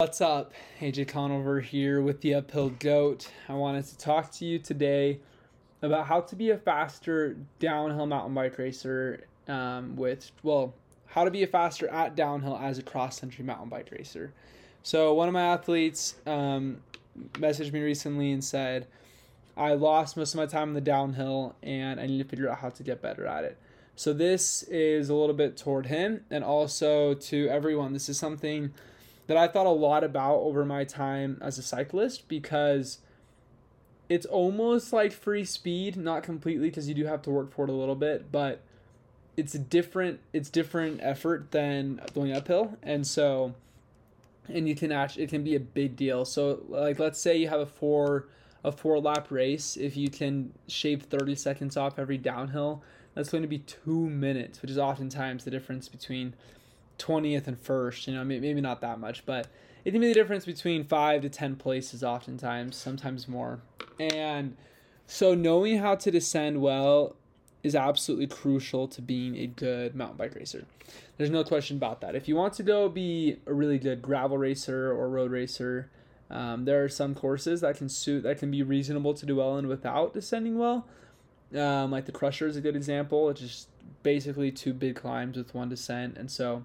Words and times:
What's 0.00 0.22
up? 0.22 0.54
AJ 0.80 1.08
Conover 1.08 1.60
here 1.60 2.00
with 2.00 2.22
the 2.22 2.32
Uphill 2.32 2.70
Goat. 2.70 3.30
I 3.50 3.52
wanted 3.52 3.84
to 3.84 3.98
talk 3.98 4.32
to 4.32 4.46
you 4.46 4.58
today 4.58 5.18
about 5.82 6.06
how 6.06 6.22
to 6.22 6.34
be 6.34 6.48
a 6.48 6.56
faster 6.56 7.36
downhill 7.58 8.06
mountain 8.06 8.32
bike 8.32 8.56
racer 8.56 9.26
um, 9.46 9.96
with, 9.96 10.32
well, 10.42 10.72
how 11.08 11.24
to 11.24 11.30
be 11.30 11.42
a 11.42 11.46
faster 11.46 11.86
at 11.88 12.16
downhill 12.16 12.56
as 12.56 12.78
a 12.78 12.82
cross 12.82 13.20
country 13.20 13.44
mountain 13.44 13.68
bike 13.68 13.90
racer. 13.92 14.32
So, 14.82 15.12
one 15.12 15.28
of 15.28 15.34
my 15.34 15.42
athletes 15.42 16.14
um, 16.26 16.78
messaged 17.34 17.74
me 17.74 17.82
recently 17.82 18.32
and 18.32 18.42
said, 18.42 18.86
I 19.54 19.74
lost 19.74 20.16
most 20.16 20.32
of 20.32 20.38
my 20.38 20.46
time 20.46 20.68
in 20.68 20.74
the 20.74 20.80
downhill 20.80 21.56
and 21.62 22.00
I 22.00 22.06
need 22.06 22.22
to 22.22 22.24
figure 22.24 22.48
out 22.48 22.60
how 22.60 22.70
to 22.70 22.82
get 22.82 23.02
better 23.02 23.26
at 23.26 23.44
it. 23.44 23.58
So, 23.96 24.14
this 24.14 24.62
is 24.62 25.10
a 25.10 25.14
little 25.14 25.36
bit 25.36 25.58
toward 25.58 25.88
him 25.88 26.24
and 26.30 26.42
also 26.42 27.12
to 27.12 27.48
everyone. 27.48 27.92
This 27.92 28.08
is 28.08 28.18
something 28.18 28.72
that 29.30 29.36
I 29.36 29.46
thought 29.46 29.66
a 29.66 29.70
lot 29.70 30.02
about 30.02 30.38
over 30.38 30.64
my 30.64 30.82
time 30.82 31.38
as 31.40 31.56
a 31.56 31.62
cyclist 31.62 32.26
because 32.26 32.98
it's 34.08 34.26
almost 34.26 34.92
like 34.92 35.12
free 35.12 35.44
speed, 35.44 35.96
not 35.96 36.24
completely 36.24 36.68
because 36.68 36.88
you 36.88 36.96
do 36.96 37.04
have 37.04 37.22
to 37.22 37.30
work 37.30 37.52
for 37.52 37.62
it 37.62 37.70
a 37.70 37.72
little 37.72 37.94
bit, 37.94 38.32
but 38.32 38.60
it's 39.36 39.54
a 39.54 39.58
different 39.60 40.18
it's 40.32 40.50
different 40.50 40.98
effort 41.00 41.52
than 41.52 42.00
going 42.12 42.32
uphill. 42.32 42.76
And 42.82 43.06
so 43.06 43.54
and 44.48 44.68
you 44.68 44.74
can 44.74 44.90
actually 44.90 45.22
it 45.22 45.30
can 45.30 45.44
be 45.44 45.54
a 45.54 45.60
big 45.60 45.94
deal. 45.94 46.24
So 46.24 46.64
like 46.68 46.98
let's 46.98 47.20
say 47.20 47.36
you 47.36 47.46
have 47.50 47.60
a 47.60 47.66
four 47.66 48.26
a 48.64 48.72
four 48.72 48.98
lap 48.98 49.28
race, 49.30 49.76
if 49.76 49.96
you 49.96 50.10
can 50.10 50.52
shave 50.66 51.04
30 51.04 51.36
seconds 51.36 51.76
off 51.76 52.00
every 52.00 52.18
downhill, 52.18 52.82
that's 53.14 53.28
going 53.28 53.42
to 53.42 53.48
be 53.48 53.60
2 53.60 54.10
minutes, 54.10 54.60
which 54.60 54.72
is 54.72 54.76
oftentimes 54.78 55.44
the 55.44 55.52
difference 55.52 55.88
between 55.88 56.34
20th 57.00 57.46
and 57.46 57.58
first. 57.58 58.06
You 58.06 58.14
know, 58.14 58.24
maybe 58.24 58.60
not 58.60 58.80
that 58.80 59.00
much, 59.00 59.26
but 59.26 59.48
it 59.84 59.92
can 59.92 60.00
be 60.00 60.08
the 60.08 60.14
difference 60.14 60.44
between 60.44 60.84
five 60.84 61.22
to 61.22 61.28
10 61.28 61.56
places, 61.56 62.04
oftentimes, 62.04 62.76
sometimes 62.76 63.26
more. 63.26 63.60
And 63.98 64.56
so, 65.06 65.34
knowing 65.34 65.78
how 65.78 65.96
to 65.96 66.10
descend 66.10 66.60
well 66.60 67.16
is 67.62 67.74
absolutely 67.74 68.26
crucial 68.26 68.88
to 68.88 69.02
being 69.02 69.36
a 69.36 69.46
good 69.46 69.94
mountain 69.94 70.16
bike 70.16 70.34
racer. 70.34 70.64
There's 71.16 71.30
no 71.30 71.44
question 71.44 71.76
about 71.76 72.00
that. 72.00 72.14
If 72.14 72.28
you 72.28 72.36
want 72.36 72.54
to 72.54 72.62
go 72.62 72.88
be 72.88 73.36
a 73.46 73.52
really 73.52 73.78
good 73.78 74.00
gravel 74.00 74.38
racer 74.38 74.90
or 74.90 75.08
road 75.10 75.30
racer, 75.30 75.90
um, 76.30 76.64
there 76.64 76.82
are 76.82 76.88
some 76.88 77.14
courses 77.14 77.60
that 77.60 77.76
can 77.76 77.88
suit 77.88 78.22
that 78.22 78.38
can 78.38 78.50
be 78.50 78.62
reasonable 78.62 79.14
to 79.14 79.26
do 79.26 79.36
well 79.36 79.58
in 79.58 79.68
without 79.68 80.14
descending 80.14 80.58
well. 80.58 80.86
Um, 81.54 81.90
like 81.90 82.06
the 82.06 82.12
Crusher 82.12 82.46
is 82.46 82.56
a 82.56 82.60
good 82.60 82.76
example. 82.76 83.28
It's 83.28 83.40
just 83.40 83.68
basically 84.02 84.52
two 84.52 84.72
big 84.72 84.96
climbs 84.96 85.36
with 85.36 85.54
one 85.54 85.68
descent, 85.68 86.16
and 86.16 86.30
so 86.30 86.64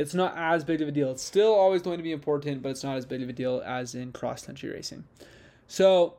it's 0.00 0.14
not 0.14 0.32
as 0.34 0.64
big 0.64 0.80
of 0.80 0.88
a 0.88 0.92
deal. 0.92 1.10
It's 1.10 1.22
still 1.22 1.52
always 1.52 1.82
going 1.82 1.98
to 1.98 2.02
be 2.02 2.10
important, 2.10 2.62
but 2.62 2.70
it's 2.70 2.82
not 2.82 2.96
as 2.96 3.04
big 3.04 3.22
of 3.22 3.28
a 3.28 3.34
deal 3.34 3.62
as 3.66 3.94
in 3.94 4.12
cross 4.12 4.46
country 4.46 4.70
racing. 4.70 5.04
So 5.68 6.14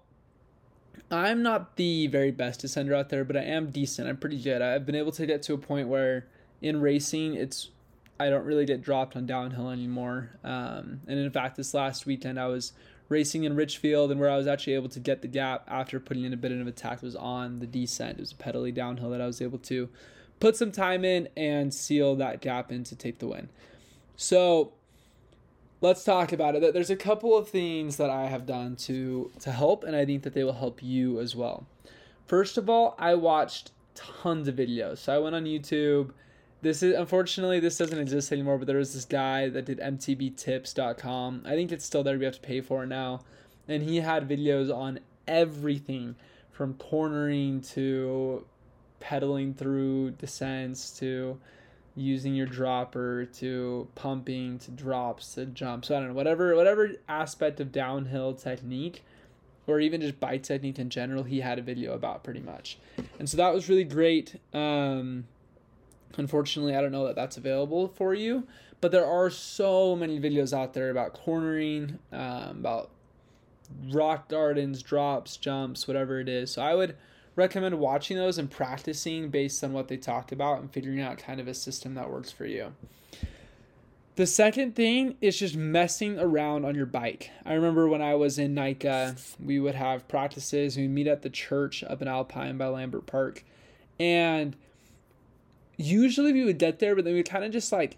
I'm 1.09 1.41
not 1.41 1.77
the 1.77 2.05
very 2.05 2.29
best 2.29 2.61
descender 2.61 2.95
out 2.95 3.09
there, 3.09 3.23
but 3.23 3.35
I 3.35 3.41
am 3.41 3.71
decent. 3.71 4.07
I'm 4.07 4.17
pretty 4.17 4.39
good. 4.39 4.61
I've 4.61 4.85
been 4.85 4.93
able 4.93 5.11
to 5.13 5.25
get 5.25 5.41
to 5.43 5.55
a 5.55 5.57
point 5.57 5.87
where 5.87 6.27
in 6.61 6.79
racing, 6.79 7.33
it's 7.33 7.69
I 8.19 8.29
don't 8.29 8.45
really 8.45 8.65
get 8.65 8.83
dropped 8.83 9.15
on 9.15 9.25
downhill 9.25 9.71
anymore. 9.71 10.29
Um, 10.43 11.01
and 11.07 11.17
in 11.17 11.31
fact, 11.31 11.57
this 11.57 11.73
last 11.73 12.05
weekend 12.05 12.39
I 12.39 12.45
was 12.45 12.73
racing 13.09 13.45
in 13.45 13.55
Richfield, 13.55 14.11
and 14.11 14.19
where 14.19 14.29
I 14.29 14.37
was 14.37 14.45
actually 14.45 14.75
able 14.75 14.89
to 14.89 14.99
get 14.99 15.23
the 15.23 15.27
gap 15.27 15.63
after 15.67 15.99
putting 15.99 16.23
in 16.23 16.33
a 16.33 16.37
bit 16.37 16.51
of 16.51 16.67
attack 16.67 17.01
was 17.01 17.15
on 17.15 17.59
the 17.59 17.65
descent. 17.65 18.19
It 18.19 18.21
was 18.21 18.31
a 18.31 18.35
pedally 18.35 18.71
downhill 18.71 19.09
that 19.09 19.21
I 19.21 19.25
was 19.25 19.41
able 19.41 19.57
to 19.57 19.89
put 20.39 20.55
some 20.55 20.71
time 20.71 21.05
in 21.05 21.29
and 21.37 21.73
seal 21.73 22.15
that 22.17 22.41
gap 22.41 22.71
in 22.71 22.83
to 22.83 22.95
take 22.95 23.19
the 23.19 23.27
win. 23.27 23.49
So 24.21 24.73
let's 25.81 26.03
talk 26.03 26.31
about 26.31 26.53
it. 26.53 26.73
There's 26.75 26.91
a 26.91 26.95
couple 26.95 27.35
of 27.35 27.49
things 27.49 27.97
that 27.97 28.11
I 28.11 28.27
have 28.27 28.45
done 28.45 28.75
to 28.87 29.31
to 29.39 29.51
help, 29.51 29.83
and 29.83 29.95
I 29.95 30.05
think 30.05 30.21
that 30.21 30.35
they 30.35 30.43
will 30.43 30.53
help 30.53 30.83
you 30.83 31.19
as 31.19 31.35
well. 31.35 31.65
First 32.27 32.55
of 32.55 32.69
all, 32.69 32.93
I 32.99 33.15
watched 33.15 33.71
tons 33.95 34.47
of 34.47 34.55
videos. 34.55 34.99
So 34.99 35.15
I 35.15 35.17
went 35.17 35.35
on 35.35 35.45
YouTube. 35.45 36.11
This 36.61 36.83
is 36.83 36.95
unfortunately 36.95 37.59
this 37.59 37.79
doesn't 37.79 37.97
exist 37.97 38.31
anymore, 38.31 38.59
but 38.59 38.67
there 38.67 38.77
was 38.77 38.93
this 38.93 39.05
guy 39.05 39.49
that 39.49 39.65
did 39.65 39.79
mtbtips.com. 39.79 41.41
I 41.43 41.55
think 41.55 41.71
it's 41.71 41.83
still 41.83 42.03
there. 42.03 42.19
We 42.19 42.25
have 42.25 42.35
to 42.35 42.41
pay 42.41 42.61
for 42.61 42.83
it 42.83 42.87
now, 42.87 43.21
and 43.67 43.81
he 43.81 44.01
had 44.01 44.29
videos 44.29 44.71
on 44.71 44.99
everything 45.27 46.15
from 46.51 46.75
cornering 46.75 47.61
to 47.73 48.45
pedaling 48.99 49.55
through 49.55 50.11
descents 50.11 50.91
to 50.99 51.39
using 51.95 52.33
your 52.33 52.45
dropper 52.45 53.25
to 53.25 53.87
pumping 53.95 54.59
to 54.59 54.71
drops 54.71 55.33
to 55.35 55.45
jumps. 55.45 55.89
So 55.89 55.95
I 55.95 55.99
don't 55.99 56.09
know 56.09 56.13
whatever 56.13 56.55
whatever 56.55 56.91
aspect 57.07 57.59
of 57.59 57.71
downhill 57.71 58.33
technique 58.33 59.03
or 59.67 59.79
even 59.79 60.01
just 60.01 60.19
bike 60.19 60.43
technique 60.43 60.79
in 60.79 60.89
general 60.89 61.23
he 61.23 61.41
had 61.41 61.59
a 61.59 61.61
video 61.61 61.93
about 61.93 62.23
pretty 62.23 62.39
much 62.39 62.77
and 63.19 63.29
so 63.29 63.37
that 63.37 63.53
was 63.53 63.69
really 63.69 63.83
great 63.83 64.35
um, 64.53 65.25
unfortunately 66.17 66.75
i 66.75 66.81
don't 66.81 66.91
know 66.91 67.05
that 67.05 67.15
that's 67.15 67.37
available 67.37 67.87
for 67.87 68.13
you 68.13 68.45
but 68.79 68.91
there 68.91 69.05
are 69.05 69.29
so 69.29 69.95
many 69.95 70.19
videos 70.19 70.57
out 70.57 70.73
there 70.73 70.89
about 70.89 71.13
cornering 71.13 71.99
um, 72.11 72.59
about 72.59 72.89
rock 73.89 74.27
gardens 74.27 74.81
drops 74.81 75.37
jumps 75.37 75.87
whatever 75.87 76.19
it 76.19 76.27
is 76.27 76.51
so 76.51 76.61
i 76.61 76.75
would 76.75 76.95
recommend 77.35 77.79
watching 77.79 78.17
those 78.17 78.37
and 78.37 78.49
practicing 78.49 79.29
based 79.29 79.63
on 79.63 79.73
what 79.73 79.87
they 79.87 79.97
talked 79.97 80.31
about 80.31 80.59
and 80.59 80.71
figuring 80.71 80.99
out 80.99 81.17
kind 81.17 81.39
of 81.39 81.47
a 81.47 81.53
system 81.53 81.95
that 81.95 82.09
works 82.09 82.31
for 82.31 82.45
you. 82.45 82.73
The 84.15 84.27
second 84.27 84.75
thing 84.75 85.15
is 85.21 85.39
just 85.39 85.55
messing 85.55 86.19
around 86.19 86.65
on 86.65 86.75
your 86.75 86.85
bike. 86.85 87.31
I 87.45 87.53
remember 87.53 87.87
when 87.87 88.01
I 88.01 88.15
was 88.15 88.37
in 88.37 88.53
NICA, 88.53 89.15
we 89.43 89.59
would 89.59 89.75
have 89.75 90.07
practices. 90.07 90.75
We'd 90.75 90.89
meet 90.89 91.07
at 91.07 91.21
the 91.21 91.29
church 91.29 91.83
up 91.83 92.01
in 92.01 92.07
Alpine 92.09 92.57
by 92.57 92.67
Lambert 92.67 93.05
Park. 93.05 93.43
And 93.99 94.57
usually 95.77 96.33
we 96.33 96.43
would 96.43 96.57
get 96.57 96.79
there, 96.79 96.95
but 96.95 97.05
then 97.05 97.13
we'd 97.13 97.29
kind 97.29 97.45
of 97.45 97.51
just 97.51 97.71
like 97.71 97.97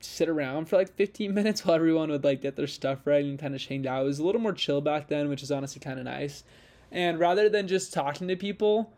sit 0.00 0.28
around 0.28 0.66
for 0.66 0.76
like 0.76 0.94
15 0.94 1.32
minutes 1.34 1.64
while 1.64 1.76
everyone 1.76 2.10
would 2.10 2.24
like 2.24 2.42
get 2.42 2.56
their 2.56 2.66
stuff 2.66 3.06
ready 3.06 3.30
and 3.30 3.38
kind 3.38 3.54
of 3.54 3.60
change 3.60 3.86
out. 3.86 4.02
It 4.02 4.06
was 4.06 4.18
a 4.18 4.24
little 4.24 4.40
more 4.40 4.52
chill 4.52 4.82
back 4.82 5.08
then, 5.08 5.30
which 5.30 5.42
is 5.42 5.50
honestly 5.50 5.80
kind 5.80 5.98
of 5.98 6.04
nice. 6.04 6.44
And 6.94 7.18
rather 7.18 7.48
than 7.48 7.66
just 7.66 7.92
talking 7.92 8.28
to 8.28 8.36
people, 8.36 8.92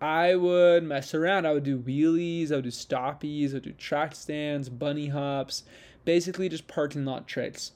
I 0.00 0.36
would 0.36 0.84
mess 0.84 1.14
around. 1.14 1.46
I 1.46 1.52
would 1.52 1.64
do 1.64 1.80
wheelies, 1.80 2.52
I 2.52 2.56
would 2.56 2.64
do 2.64 2.70
stoppies, 2.70 3.50
I 3.50 3.54
would 3.54 3.64
do 3.64 3.72
track 3.72 4.14
stands, 4.14 4.68
bunny 4.68 5.08
hops, 5.08 5.64
basically 6.04 6.48
just 6.48 6.68
parking 6.68 7.04
lot 7.04 7.26
tricks. 7.26 7.72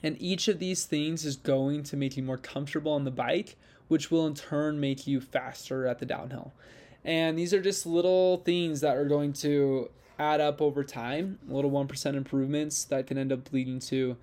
And 0.00 0.16
each 0.20 0.46
of 0.46 0.60
these 0.60 0.84
things 0.84 1.24
is 1.24 1.36
going 1.36 1.82
to 1.82 1.96
make 1.96 2.16
you 2.16 2.22
more 2.22 2.38
comfortable 2.38 2.92
on 2.92 3.02
the 3.02 3.10
bike, 3.10 3.56
which 3.88 4.12
will 4.12 4.26
in 4.28 4.34
turn 4.34 4.78
make 4.78 5.08
you 5.08 5.20
faster 5.20 5.88
at 5.88 5.98
the 5.98 6.06
downhill. 6.06 6.52
And 7.04 7.36
these 7.36 7.52
are 7.52 7.60
just 7.60 7.84
little 7.84 8.38
things 8.38 8.80
that 8.80 8.96
are 8.96 9.04
going 9.04 9.32
to 9.34 9.90
add 10.20 10.40
up 10.40 10.62
over 10.62 10.84
time, 10.84 11.40
little 11.48 11.70
1% 11.72 12.14
improvements 12.14 12.84
that 12.84 13.08
can 13.08 13.18
end 13.18 13.32
up 13.32 13.52
leading 13.52 13.80
to 13.80 14.16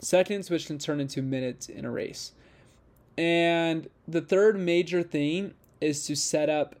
seconds, 0.00 0.50
which 0.50 0.66
can 0.66 0.78
turn 0.78 1.00
into 1.00 1.22
minutes 1.22 1.70
in 1.70 1.86
a 1.86 1.90
race. 1.90 2.32
And 3.18 3.88
the 4.06 4.20
third 4.20 4.58
major 4.58 5.02
thing 5.02 5.54
is 5.80 6.06
to 6.06 6.16
set 6.16 6.48
up 6.48 6.76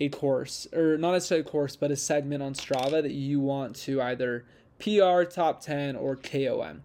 a 0.00 0.08
course, 0.08 0.66
or 0.72 0.96
not 0.96 1.30
a 1.30 1.42
course, 1.42 1.76
but 1.76 1.90
a 1.90 1.96
segment 1.96 2.42
on 2.42 2.54
Strava 2.54 3.02
that 3.02 3.12
you 3.12 3.40
want 3.40 3.74
to 3.76 4.00
either 4.00 4.44
PR, 4.78 5.24
top 5.24 5.60
10, 5.60 5.96
or 5.96 6.14
KOM. 6.16 6.82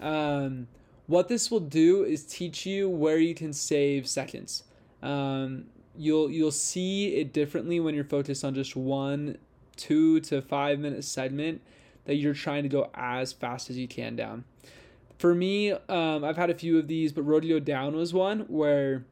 Um, 0.00 0.68
what 1.06 1.28
this 1.28 1.50
will 1.50 1.60
do 1.60 2.04
is 2.04 2.24
teach 2.24 2.66
you 2.66 2.88
where 2.88 3.18
you 3.18 3.34
can 3.34 3.52
save 3.52 4.08
seconds. 4.08 4.64
Um, 5.02 5.66
you'll 5.96 6.30
you'll 6.30 6.50
see 6.50 7.16
it 7.16 7.32
differently 7.32 7.78
when 7.78 7.94
you're 7.94 8.04
focused 8.04 8.44
on 8.44 8.54
just 8.54 8.74
one, 8.74 9.38
two 9.76 10.20
to 10.20 10.42
five 10.42 10.78
minute 10.78 11.04
segment 11.04 11.60
that 12.06 12.16
you're 12.16 12.34
trying 12.34 12.62
to 12.62 12.68
go 12.68 12.90
as 12.94 13.32
fast 13.32 13.70
as 13.70 13.76
you 13.76 13.86
can 13.86 14.16
down 14.16 14.44
for 15.18 15.34
me, 15.34 15.72
um, 15.72 16.24
I've 16.24 16.36
had 16.36 16.50
a 16.50 16.54
few 16.54 16.78
of 16.78 16.88
these, 16.88 17.12
but 17.12 17.22
Rodeo 17.22 17.58
Down 17.58 17.96
was 17.96 18.12
one 18.12 18.40
where 18.40 19.04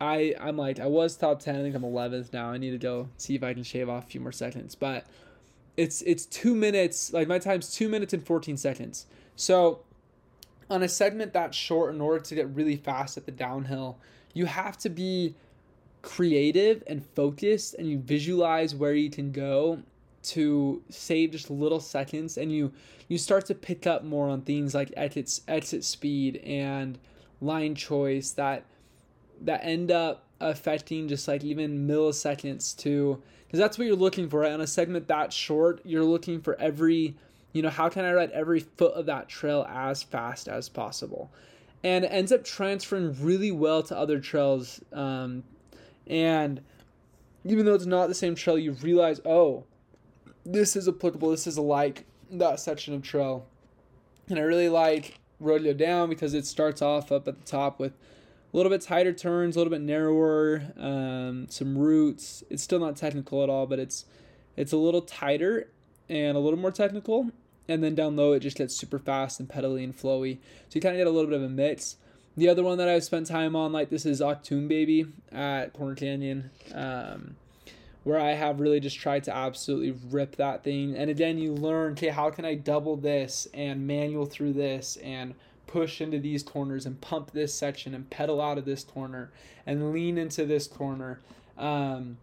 I 0.00 0.34
I'm 0.40 0.56
like 0.56 0.80
I 0.80 0.86
was 0.86 1.16
top 1.16 1.40
ten. 1.40 1.56
I 1.56 1.62
think 1.62 1.74
I'm 1.74 1.82
11th 1.82 2.32
now. 2.32 2.50
I 2.50 2.58
need 2.58 2.70
to 2.70 2.78
go 2.78 3.08
see 3.16 3.34
if 3.34 3.42
I 3.42 3.54
can 3.54 3.62
shave 3.62 3.88
off 3.88 4.04
a 4.04 4.06
few 4.08 4.20
more 4.20 4.32
seconds, 4.32 4.74
but 4.74 5.06
it's 5.76 6.02
it's 6.02 6.26
two 6.26 6.54
minutes. 6.54 7.12
Like 7.12 7.28
my 7.28 7.38
time's 7.38 7.72
two 7.72 7.88
minutes 7.88 8.12
and 8.12 8.24
14 8.24 8.56
seconds. 8.56 9.06
So 9.36 9.80
on 10.70 10.82
a 10.82 10.88
segment 10.88 11.32
that 11.32 11.54
short, 11.54 11.94
in 11.94 12.00
order 12.00 12.20
to 12.20 12.34
get 12.34 12.48
really 12.48 12.76
fast 12.76 13.16
at 13.16 13.26
the 13.26 13.32
downhill, 13.32 13.98
you 14.32 14.46
have 14.46 14.76
to 14.78 14.88
be 14.88 15.34
creative 16.02 16.82
and 16.86 17.04
focused, 17.14 17.74
and 17.74 17.88
you 17.88 17.98
visualize 17.98 18.74
where 18.74 18.94
you 18.94 19.10
can 19.10 19.32
go 19.32 19.82
to 20.24 20.82
save 20.88 21.30
just 21.30 21.50
little 21.50 21.80
seconds 21.80 22.36
and 22.36 22.50
you 22.50 22.72
you 23.08 23.18
start 23.18 23.46
to 23.46 23.54
pick 23.54 23.86
up 23.86 24.02
more 24.04 24.28
on 24.28 24.40
things 24.42 24.74
like 24.74 24.92
exit 24.96 25.40
exit 25.46 25.84
speed 25.84 26.36
and 26.44 26.98
line 27.40 27.74
choice 27.74 28.30
that 28.32 28.64
that 29.40 29.64
end 29.64 29.90
up 29.90 30.24
affecting 30.40 31.08
just 31.08 31.28
like 31.28 31.44
even 31.44 31.86
milliseconds 31.86 32.76
to 32.76 33.22
because 33.46 33.58
that's 33.58 33.78
what 33.78 33.86
you're 33.86 33.96
looking 33.96 34.28
for 34.28 34.40
right? 34.40 34.52
on 34.52 34.60
a 34.60 34.66
segment 34.66 35.06
that 35.08 35.32
short 35.32 35.80
you're 35.84 36.04
looking 36.04 36.40
for 36.40 36.58
every 36.60 37.14
You 37.54 37.62
know, 37.62 37.70
how 37.70 37.88
can 37.88 38.04
I 38.04 38.12
ride 38.12 38.32
every 38.32 38.60
foot 38.60 38.94
of 38.94 39.06
that 39.06 39.28
trail 39.28 39.64
as 39.70 40.02
fast 40.02 40.48
as 40.48 40.68
possible? 40.68 41.30
And 41.84 42.04
it 42.04 42.08
ends 42.08 42.32
up 42.32 42.42
transferring 42.44 43.16
really 43.22 43.52
well 43.52 43.82
to 43.84 43.96
other 43.96 44.18
trails. 44.18 44.80
Um, 44.92 45.44
and 46.08 46.60
even 47.44 47.64
though 47.64 47.74
it's 47.74 47.86
not 47.86 48.08
the 48.08 48.14
same 48.14 48.34
trail, 48.34 48.58
you 48.58 48.72
realize, 48.72 49.20
oh, 49.24 49.64
this 50.44 50.76
is 50.76 50.88
applicable. 50.88 51.30
This 51.30 51.46
is 51.46 51.58
like 51.58 52.04
that 52.30 52.60
section 52.60 52.94
of 52.94 53.02
trail. 53.02 53.46
And 54.28 54.38
I 54.38 54.42
really 54.42 54.68
like 54.68 55.20
Rodeo 55.40 55.74
Down 55.74 56.08
because 56.08 56.34
it 56.34 56.46
starts 56.46 56.80
off 56.82 57.12
up 57.12 57.28
at 57.28 57.38
the 57.38 57.44
top 57.44 57.78
with 57.78 57.92
a 57.92 58.56
little 58.56 58.70
bit 58.70 58.80
tighter 58.80 59.12
turns, 59.12 59.56
a 59.56 59.58
little 59.58 59.70
bit 59.70 59.82
narrower, 59.82 60.62
um, 60.78 61.46
some 61.48 61.76
roots. 61.76 62.44
It's 62.48 62.62
still 62.62 62.78
not 62.78 62.96
technical 62.96 63.42
at 63.42 63.50
all, 63.50 63.66
but 63.66 63.78
it's 63.78 64.04
it's 64.56 64.72
a 64.72 64.76
little 64.76 65.02
tighter 65.02 65.68
and 66.08 66.36
a 66.36 66.40
little 66.40 66.58
more 66.58 66.70
technical. 66.70 67.30
And 67.66 67.82
then 67.82 67.94
down 67.94 68.14
low, 68.14 68.32
it 68.32 68.40
just 68.40 68.56
gets 68.56 68.76
super 68.76 68.98
fast 68.98 69.40
and 69.40 69.48
pedally 69.48 69.82
and 69.82 69.96
flowy. 69.96 70.38
So 70.68 70.74
you 70.74 70.80
kind 70.80 70.94
of 70.94 70.98
get 70.98 71.06
a 71.06 71.10
little 71.10 71.30
bit 71.30 71.38
of 71.38 71.42
a 71.42 71.48
mix. 71.48 71.96
The 72.36 72.48
other 72.48 72.62
one 72.62 72.78
that 72.78 72.88
I've 72.88 73.04
spent 73.04 73.26
time 73.26 73.56
on, 73.56 73.72
like 73.72 73.90
this, 73.90 74.04
is 74.04 74.20
Octoon 74.20 74.68
Baby 74.68 75.06
at 75.32 75.72
Corner 75.72 75.94
Canyon, 75.94 76.50
um, 76.74 77.36
where 78.04 78.20
I 78.20 78.32
have 78.32 78.60
really 78.60 78.80
just 78.80 78.98
tried 78.98 79.24
to 79.24 79.34
absolutely 79.34 79.98
rip 80.10 80.36
that 80.36 80.62
thing. 80.62 80.94
And 80.94 81.10
again, 81.10 81.38
you 81.38 81.52
learn, 81.52 81.92
okay, 81.92 82.08
how 82.08 82.30
can 82.30 82.44
I 82.44 82.54
double 82.54 82.96
this 82.96 83.48
and 83.54 83.86
manual 83.86 84.26
through 84.26 84.52
this 84.52 84.96
and 84.96 85.34
push 85.66 86.00
into 86.00 86.20
these 86.20 86.42
corners 86.42 86.86
and 86.86 87.00
pump 87.00 87.32
this 87.32 87.52
section 87.52 87.94
and 87.94 88.08
pedal 88.10 88.40
out 88.40 88.58
of 88.58 88.66
this 88.66 88.84
corner 88.84 89.32
and 89.66 89.92
lean 89.92 90.18
into 90.18 90.44
this 90.44 90.66
corner 90.66 91.20
um, 91.56 92.18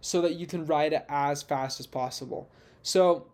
so 0.00 0.22
that 0.22 0.34
you 0.34 0.46
can 0.46 0.64
ride 0.64 0.94
it 0.94 1.04
as 1.08 1.42
fast 1.42 1.78
as 1.80 1.86
possible. 1.86 2.48
So, 2.82 3.26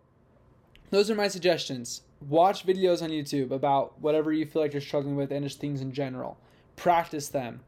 those 0.89 1.09
are 1.09 1.15
my 1.15 1.27
suggestions. 1.27 2.01
Watch 2.29 2.67
videos 2.67 3.01
on 3.01 3.09
YouTube 3.09 3.51
about 3.51 3.99
whatever 3.99 4.31
you 4.31 4.45
feel 4.45 4.61
like 4.61 4.73
you're 4.73 4.81
struggling 4.81 5.15
with 5.15 5.31
and 5.31 5.43
just 5.43 5.59
things 5.59 5.81
in 5.81 5.91
general. 5.91 6.37
Practice 6.75 7.29
them. 7.29 7.61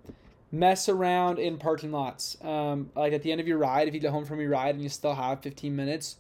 Mess 0.52 0.88
around 0.88 1.40
in 1.40 1.58
parking 1.58 1.92
lots. 1.92 2.38
Um, 2.42 2.92
like 2.96 3.14
at 3.14 3.24
the 3.24 3.32
end 3.32 3.42
of 3.42 3.48
your 3.48 3.58
ride, 3.58 3.88
if 3.88 3.94
you 3.94 4.00
get 4.00 4.12
home 4.12 4.26
from 4.26 4.40
your 4.40 4.50
ride 4.50 4.76
and 4.76 4.84
you 4.84 4.90
still 4.90 5.16
have 5.16 5.42
15 5.42 5.76
minutes, 5.76 6.18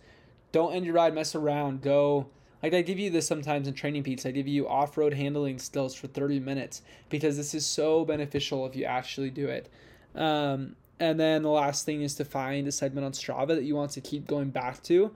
don't 0.51 0.73
end 0.73 0.85
your 0.85 0.95
ride, 0.95 1.13
mess 1.13 1.35
around. 1.35 1.81
Go 1.81 2.27
like 2.65 2.73
I 2.73 2.81
give 2.81 2.97
you 2.97 3.11
this 3.11 3.27
sometimes 3.27 3.67
in 3.67 3.75
training 3.75 4.01
peaks. 4.01 4.25
I 4.25 4.31
give 4.31 4.47
you 4.47 4.67
off-road 4.67 5.13
handling 5.13 5.59
skills 5.59 5.93
for 5.93 6.07
30 6.07 6.39
minutes 6.39 6.81
because 7.09 7.37
this 7.37 7.53
is 7.53 7.63
so 7.65 8.03
beneficial 8.03 8.65
if 8.65 8.75
you 8.75 8.85
actually 8.85 9.29
do 9.29 9.47
it. 9.47 9.69
Um, 10.15 10.75
and 10.99 11.19
then 11.19 11.43
the 11.43 11.49
last 11.49 11.85
thing 11.85 12.01
is 12.01 12.15
to 12.15 12.25
find 12.25 12.67
a 12.67 12.71
segment 12.71 13.05
on 13.05 13.11
Strava 13.11 13.49
that 13.49 13.65
you 13.65 13.75
want 13.75 13.91
to 13.91 14.01
keep 14.01 14.25
going 14.25 14.49
back 14.49 14.81
to 14.83 15.11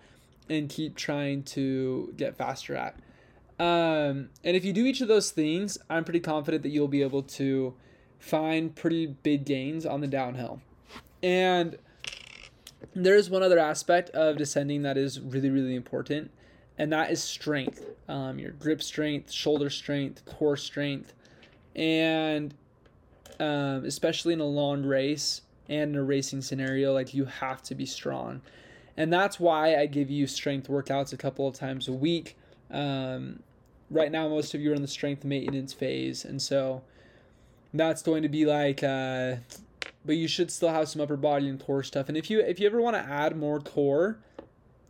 and 0.47 0.69
keep 0.69 0.95
trying 0.95 1.41
to 1.43 2.13
get 2.17 2.35
faster 2.35 2.75
at. 2.75 2.95
Um, 3.59 4.29
and 4.43 4.55
if 4.55 4.63
you 4.63 4.71
do 4.71 4.85
each 4.85 5.01
of 5.01 5.07
those 5.07 5.31
things, 5.31 5.77
I'm 5.89 6.03
pretty 6.03 6.19
confident 6.19 6.63
that 6.63 6.69
you'll 6.69 6.87
be 6.87 7.01
able 7.01 7.23
to 7.23 7.73
find 8.19 8.75
pretty 8.75 9.07
big 9.07 9.45
gains 9.45 9.85
on 9.85 10.01
the 10.01 10.07
downhill. 10.07 10.61
And 11.23 11.77
there's 12.93 13.29
one 13.29 13.43
other 13.43 13.59
aspect 13.59 14.09
of 14.11 14.37
descending 14.37 14.83
that 14.83 14.97
is 14.97 15.19
really, 15.19 15.49
really 15.49 15.75
important, 15.75 16.31
and 16.77 16.91
that 16.91 17.11
is 17.11 17.21
strength. 17.21 17.85
Um, 18.07 18.39
your 18.39 18.51
grip 18.51 18.81
strength, 18.81 19.31
shoulder 19.31 19.69
strength, 19.69 20.25
core 20.25 20.57
strength, 20.57 21.13
and 21.75 22.53
um, 23.39 23.85
especially 23.85 24.33
in 24.33 24.39
a 24.39 24.45
long 24.45 24.83
race 24.83 25.41
and 25.67 25.91
in 25.91 25.95
a 25.95 26.03
racing 26.03 26.41
scenario, 26.41 26.93
like 26.93 27.13
you 27.13 27.25
have 27.25 27.61
to 27.63 27.75
be 27.75 27.85
strong. 27.85 28.41
And 28.97 29.13
that's 29.13 29.39
why 29.39 29.77
I 29.77 29.85
give 29.85 30.09
you 30.09 30.27
strength 30.27 30.67
workouts 30.67 31.13
a 31.13 31.17
couple 31.17 31.47
of 31.47 31.55
times 31.55 31.87
a 31.87 31.93
week. 31.93 32.35
Um, 32.71 33.41
right 33.89 34.11
now, 34.11 34.27
most 34.27 34.53
of 34.53 34.61
you 34.61 34.71
are 34.71 34.75
in 34.75 34.81
the 34.81 34.87
strength 34.87 35.23
maintenance 35.23 35.73
phase, 35.73 36.25
and 36.25 36.41
so 36.41 36.81
that's 37.73 38.01
going 38.01 38.23
to 38.23 38.29
be 38.29 38.45
like. 38.45 38.83
Uh, 38.83 39.35
but 40.05 40.15
you 40.15 40.27
should 40.27 40.49
still 40.49 40.69
have 40.69 40.87
some 40.87 41.01
upper 41.01 41.17
body 41.17 41.49
and 41.49 41.63
core 41.63 41.83
stuff. 41.83 42.07
And 42.07 42.17
if 42.17 42.29
you 42.29 42.39
if 42.39 42.59
you 42.59 42.67
ever 42.67 42.81
want 42.81 42.95
to 42.95 43.01
add 43.01 43.35
more 43.35 43.59
core, 43.59 44.17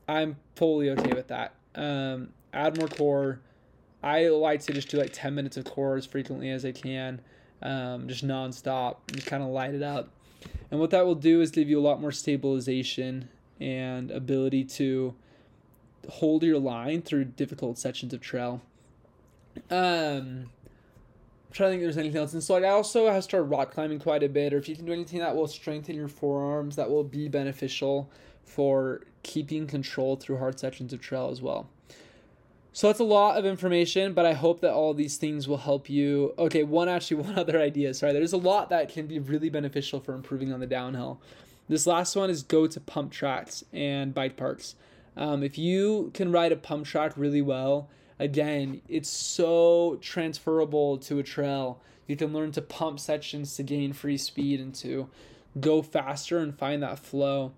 I'm 0.08 0.38
fully 0.56 0.90
okay 0.92 1.14
with 1.14 1.28
that 1.28 1.54
um, 1.76 2.30
add 2.54 2.78
more 2.78 2.88
core. 2.88 3.40
I 4.02 4.28
like 4.28 4.62
to 4.62 4.74
just 4.74 4.90
do 4.90 4.98
like 4.98 5.12
10 5.14 5.36
minutes 5.36 5.58
of 5.58 5.66
core 5.66 5.98
as 5.98 6.06
frequently 6.06 6.50
as 6.50 6.66
I 6.66 6.72
can, 6.72 7.22
um, 7.62 8.08
just 8.08 8.26
nonstop, 8.26 8.98
just 9.12 9.28
kind 9.28 9.44
of 9.44 9.50
light 9.50 9.74
it 9.74 9.84
up. 9.84 10.10
And 10.72 10.80
what 10.80 10.92
that 10.92 11.06
will 11.06 11.16
do 11.16 11.42
is 11.42 11.52
give 11.52 11.68
you 11.68 11.80
a 11.80 11.82
lot 11.82 12.00
more 12.00 12.12
stabilization 12.12 13.30
and 13.60 14.10
ability 14.12 14.64
to 14.64 15.16
hold 16.08 16.44
your 16.44 16.60
line 16.60 17.02
through 17.02 17.26
difficult 17.26 17.78
sections 17.78 18.14
of 18.14 18.22
trail. 18.22 18.62
Um, 19.70 20.50
I'm 21.50 21.54
trying 21.54 21.70
to 21.70 21.72
think 21.72 21.82
if 21.82 21.86
there's 21.88 21.98
anything 21.98 22.22
else. 22.22 22.34
And 22.34 22.44
so 22.44 22.56
I 22.56 22.70
also 22.70 23.12
have 23.12 23.24
started 23.24 23.46
rock 23.46 23.72
climbing 23.72 24.00
quite 24.00 24.22
a 24.22 24.30
bit, 24.30 24.54
or 24.54 24.58
if 24.58 24.70
you 24.70 24.76
can 24.76 24.86
do 24.86 24.94
anything 24.94 25.20
that 25.20 25.36
will 25.36 25.48
strengthen 25.48 25.96
your 25.96 26.08
forearms, 26.08 26.76
that 26.76 26.90
will 26.90 27.04
be 27.04 27.28
beneficial 27.28 28.10
for 28.44 29.02
keeping 29.24 29.66
control 29.66 30.16
through 30.16 30.38
hard 30.38 30.60
sections 30.60 30.94
of 30.94 31.02
trail 31.02 31.30
as 31.32 31.42
well. 31.42 31.68
So 32.72 32.88
that's 32.88 33.00
a 33.00 33.04
lot 33.04 33.38
of 33.38 33.46
information, 33.46 34.14
but 34.14 34.28
I 34.28 34.34
hope 34.34 34.62
that 34.62 34.74
all 34.74 34.94
these 34.94 35.18
things 35.18 35.48
will 35.48 35.58
help 35.58 35.90
you. 35.90 36.36
Okay, 36.38 36.64
one 36.64 36.88
actually, 36.88 37.18
one 37.24 37.38
other 37.38 37.60
idea. 37.60 37.94
Sorry, 37.96 38.14
there's 38.14 38.34
a 38.34 38.38
lot 38.38 38.70
that 38.70 38.90
can 38.90 39.08
be 39.08 39.18
really 39.18 39.50
beneficial 39.50 40.00
for 40.00 40.14
improving 40.14 40.54
on 40.54 40.60
the 40.60 40.68
downhill. 40.68 41.20
This 41.68 41.88
last 41.88 42.16
one 42.16 42.30
is 42.30 42.44
go 42.44 42.68
to 42.68 42.80
pump 42.80 43.12
tracks 43.12 43.64
and 43.74 44.14
bike 44.14 44.38
parks. 44.38 44.76
Um, 45.18 45.44
if 45.44 45.58
you 45.58 46.12
can 46.14 46.32
ride 46.32 46.52
a 46.52 46.56
pump 46.56 46.86
track 46.86 47.14
really 47.16 47.42
well, 47.42 47.90
again, 48.20 48.82
it's 48.88 49.10
so 49.10 49.98
transferable 50.02 50.98
to 51.00 51.20
a 51.20 51.24
trail. 51.24 51.82
You 52.08 52.16
can 52.16 52.34
learn 52.34 52.52
to 52.54 52.62
pump 52.62 53.00
sections 53.00 53.56
to 53.56 53.64
gain 53.64 53.94
free 53.94 54.18
speed 54.18 54.60
and 54.60 54.76
to 54.76 55.10
go 55.60 55.82
faster 55.82 56.40
and 56.40 56.58
find 56.58 56.84
that 56.84 57.00
flow. 57.00 57.54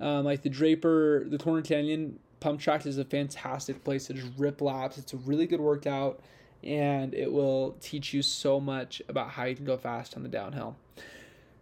Um, 0.00 0.24
like 0.24 0.42
the 0.42 0.50
Draper, 0.50 1.24
the 1.26 1.38
Corner 1.38 1.62
Canyon 1.62 2.18
pump 2.40 2.60
track 2.60 2.84
is 2.86 2.98
a 2.98 3.04
fantastic 3.04 3.82
place 3.84 4.06
to 4.06 4.14
just 4.14 4.28
rip 4.36 4.60
laps. 4.60 4.98
It's 4.98 5.12
a 5.12 5.16
really 5.16 5.46
good 5.46 5.60
workout, 5.60 6.20
and 6.62 7.14
it 7.14 7.32
will 7.32 7.76
teach 7.80 8.12
you 8.12 8.22
so 8.22 8.60
much 8.60 9.00
about 9.08 9.30
how 9.30 9.44
you 9.44 9.56
can 9.56 9.64
go 9.64 9.76
fast 9.76 10.16
on 10.16 10.22
the 10.22 10.28
downhill. 10.28 10.76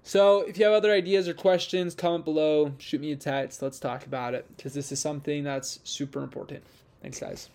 So, 0.03 0.41
if 0.41 0.59
you 0.59 0.65
have 0.65 0.75
other 0.75 0.91
ideas 0.93 1.29
or 1.29 1.35
questions, 1.35 1.95
comment 1.95 2.25
below, 2.25 2.73
shoot 2.79 3.01
me 3.01 3.13
a 3.13 3.17
text, 3.17 3.63
let's 3.63 3.79
talk 3.79 4.05
about 4.05 4.35
it 4.35 4.45
because 4.57 4.75
this 4.75 4.91
is 4.91 4.99
something 4.99 5.45
that's 5.45 5.79
super 5.85 6.25
important. 6.25 6.65
Thanks, 7.01 7.21
guys. 7.21 7.49